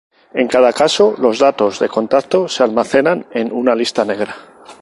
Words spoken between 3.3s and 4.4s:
en una lista negra.